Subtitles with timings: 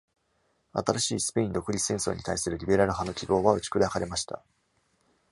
[0.73, 4.43] 新しいスペイン独立戦争に対するリベラル派の希望は打ち砕かれました。